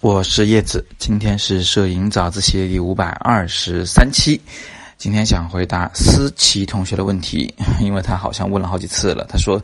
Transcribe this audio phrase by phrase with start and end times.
[0.00, 4.40] 我是叶子，今天是摄影早自习第五百二十三期。
[4.96, 9.26] 今天想回答思琪同学的问题， 因为他好像问了好几次了。
[9.28, 9.60] 他说，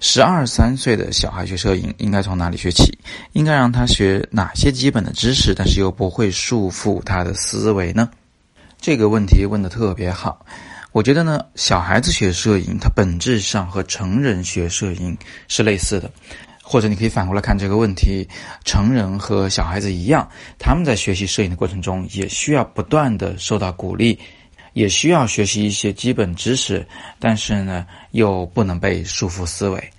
[0.00, 2.96] 十二三岁的小孩学摄影应该从哪里学起？
[3.32, 8.08] 应该让他学哪些基本的知识，但是又不会束缚他的思维呢？
[8.80, 10.46] 这个问题问的特别好。
[10.92, 16.10] 我觉得呢，小孩子学摄影，它本质上和成人学摄影是类似的。
[16.66, 18.26] 或者你可以反过来看这个问题：
[18.64, 20.26] 成人和小孩子一样，
[20.58, 24.18] 他们在学习摄影的过程中，也需要不断的受到鼓励，
[24.72, 26.84] 也需要学习一些基本知识，
[27.18, 29.90] 但是呢，又不能被束缚思维。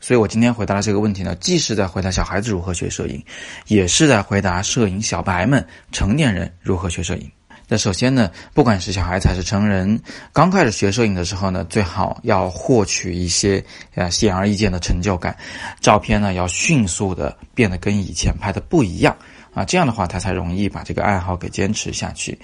[0.00, 3.22] 所以我今天回答的这个问题呢，既是在回答小孩子如何学摄影，
[3.68, 7.30] 也是在回答摄影小白们、成年人如何学摄影。
[7.76, 10.00] 首先呢，不管是小孩还是成人，
[10.32, 13.64] 刚开始学摄影的时候呢，最好要获取一些
[13.94, 15.36] 呃显而易见的成就感，
[15.80, 19.16] 照片呢要迅速的变得跟以前拍的不一样
[19.52, 22.38] 啊，这样的话他才容易把这个爱好给坚持下去。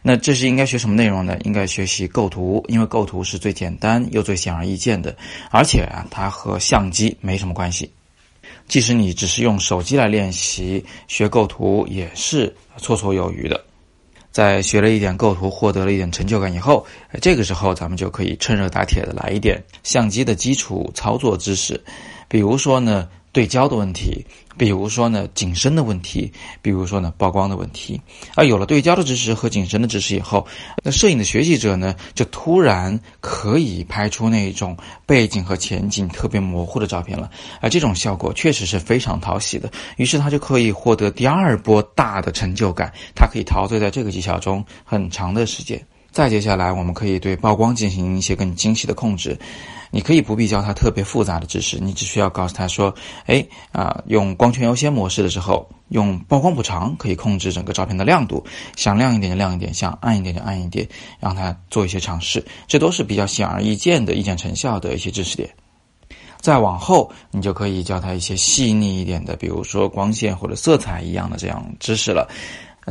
[0.00, 1.36] 那这是应该学什么内容呢？
[1.44, 5.14] 应该学习构图，因为构图是最简单又最显而易见的，
[5.50, 7.90] 而且啊，它和相机没什么关系。
[8.68, 13.64] 即使你只是用手机来练习学构图，也是绰绰有余的。
[14.30, 16.86] 在学了一点构图，获得了一点成就感以后，
[17.20, 21.80] 这个时候咱们就可以趁热打铁的来一点相机的基础操作知识，
[22.28, 23.08] 比如说呢。
[23.32, 24.24] 对焦的问题，
[24.56, 28.00] 比如说呢景深的问题，比如说呢曝光的问题。
[28.34, 30.46] 而有了对焦的知识和景深的知识以后，
[30.82, 37.30] 那摄影的学习者呢就突然可以拍出那种背景和前景特别模糊的照片了。
[37.60, 39.70] 而这种效果确实是非常讨喜的。
[39.96, 45.80] 于是他就可以获得第二波大的成就感，他可以陶醉在这个技巧中很长的时间。
[46.18, 49.38] 再接下来，我们可以对曝光进行一些更精细的控制。
[49.92, 52.92] 你可以不必教他特别复杂的知识，你只需要告诉他说
[53.26, 60.88] ：“哎啊，用光圈优先模式的时候，用曝光补偿可以控制整个照片的亮度，想亮一点就亮一点，想暗一点就暗一点，
[61.20, 62.44] 让他做一些尝试。
[62.66, 65.48] 这都是比较显而易见的一见成效的一些知识点。
[66.40, 72.28] 再往后，你就可以教他一些细腻一点的，比如说光线或者色彩一样的这样知识了。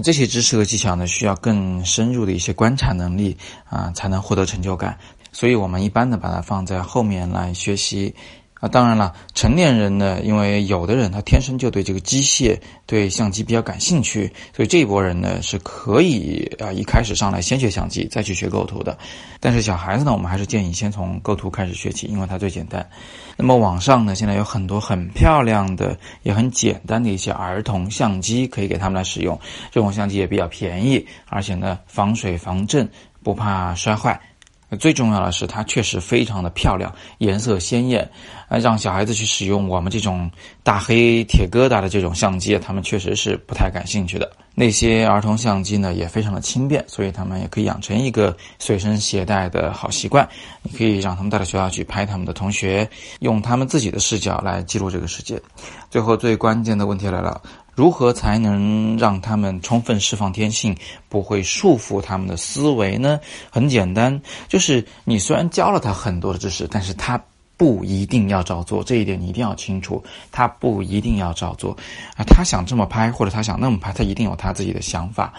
[0.02, 3.38] 这些知识和技巧呢，需要更深入的一些观察能力
[3.69, 4.97] 啊，才能获得成就感。
[5.31, 8.13] 所以我们一般的把它放在后面来学习，
[8.59, 18.97] 啊，当然了，成年人呢，因为有的人他天生就对这个机械、对相机比较感兴趣，所以这一波人呢是可以啊一开始上来先学相机，再去学构图的。
[19.40, 22.84] 但是小孩子呢，我们还是建议先从构图开始学起，因为它最简单。
[23.35, 29.39] 那么网上呢，现在有很多很漂亮的、也很简单的一些儿童相机，可以给他们来使用。
[29.72, 32.89] 这种相机也比较便宜，而且呢防水防震，
[33.22, 34.19] 不怕摔坏。
[34.80, 38.10] 最重要的是，它确实非常的漂亮，颜色鲜艳，
[38.50, 40.30] 啊，让小孩子去使用我们这种
[40.62, 44.30] 大黑铁疙瘩的这种相机，他们确实是不太感兴趣的。
[44.54, 50.28] 那些儿童相机呢，也非常的轻便，所以他们也可以养成一个随身携带的好习惯。
[50.64, 52.90] 你可以让他们带到学校去拍他们的同学，
[53.20, 55.40] 用他们自己的视角来记录这个世界。
[55.92, 57.40] 最后，最关键的问题来了。
[57.78, 60.76] 如何才能让他们充分释放天性，
[61.10, 63.20] 不会束缚他们的思维呢？
[63.52, 67.24] 很简单，就是你虽然教了他很多的知识，但是他
[67.56, 70.04] 不一定要照做，这一点你一定要清楚。
[70.32, 71.78] 他不一定要照做
[72.16, 75.32] 啊，他想这么拍或者他想那么拍，他一定有他自己的想法。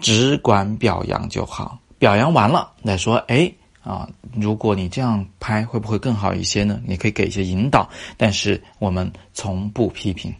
[0.00, 3.16] 只管表扬就好，表扬完了再说。
[3.26, 6.80] 哎啊，如果你这样拍会不会更好一些呢？
[6.86, 10.32] 你可以给一些引导，但是我们从不批评。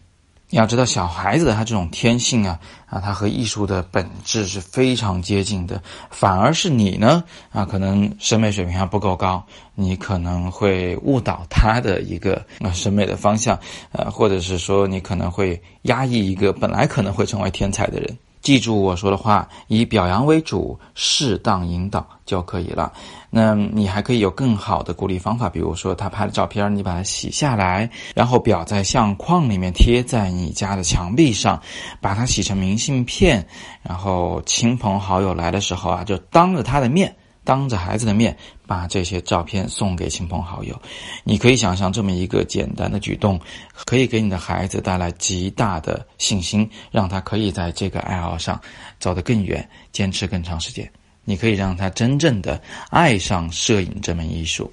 [0.49, 5.81] 你要知道，小孩子的他这种天性啊，啊，他和艺术的本质是非常接近的。
[6.09, 7.21] 反而是你呢，
[7.51, 13.59] 啊，可能审美水平还不够高，你可能会误导他的一个啊审美的方向，
[13.91, 18.17] 呃，或者是说你可能会压抑一个本来可能会成为天才的人。
[18.47, 22.93] 记住我说的话，以表扬为主，适当引导就可以了。
[23.29, 31.61] 那你还可以有更好的鼓励方法，比如说他拍的照片，你把它洗下来，然后裱在相框里面，贴在你家的墙壁上，
[31.99, 33.45] 把它洗成明信片，
[33.83, 37.13] 然后亲朋好友来的时候啊，就当着他的面。
[37.47, 38.35] 当着孩子的面
[38.67, 40.77] 把这些照片送给亲朋好友，
[41.23, 43.39] 你可以想象这么一个简单的举动，
[43.85, 48.59] 可以给你的孩子带来极大的信心，让他可以在这个爱好上
[48.99, 50.91] 走得更远，坚持更长时间。
[51.23, 54.69] 你可以让他真正的爱上摄影这门艺术，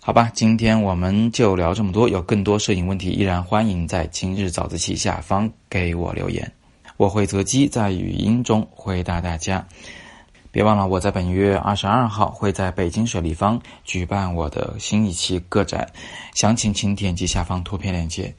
[0.00, 0.30] 好吧？
[0.32, 6.52] 今天我们就聊这么多，有更多摄影问题，依然欢迎在今日早自习下方给我留言，
[6.98, 9.66] 我会择机在语音中回答大家。
[10.52, 15.90] 别忘了，我在本月二十二号会在北京水立方举办我的新一期个展，
[16.34, 18.32] 详情请点击下方图片链接。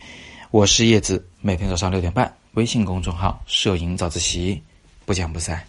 [0.51, 4.61] 我是叶子，每天早上六点半微信公众号“摄影早自习”，
[5.05, 5.59] 不见不散。